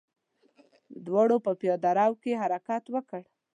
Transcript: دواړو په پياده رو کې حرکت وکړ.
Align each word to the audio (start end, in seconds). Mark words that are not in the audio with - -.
دواړو 1.05 1.37
په 1.45 1.51
پياده 1.59 1.91
رو 1.97 2.11
کې 2.21 2.39
حرکت 2.41 2.83
وکړ. 2.95 3.21